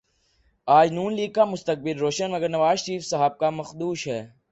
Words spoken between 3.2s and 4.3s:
کا مخدوش ہے